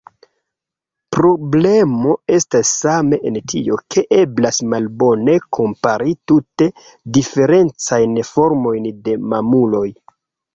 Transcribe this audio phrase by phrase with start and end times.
[1.15, 6.71] Problemo estas same en tio, ke eblas malbone kompari tute
[7.19, 9.85] diferencajn formojn de mamuloj.